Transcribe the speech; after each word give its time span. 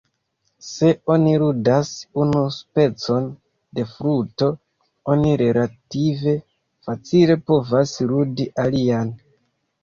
Se 0.67 0.87
oni 1.15 1.33
ludas 1.41 1.91
unu 2.23 2.39
specon 2.55 3.27
de 3.79 3.85
fluto, 3.91 4.47
oni 5.17 5.35
relative 5.43 6.35
facile 6.89 7.37
povas 7.53 7.95
ludi 8.15 8.49
alian. 8.67 9.15